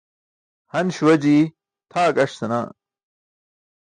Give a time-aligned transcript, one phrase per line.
[0.73, 1.39] Han śuwa jii
[1.91, 2.67] tʰaa gaṣ senaa.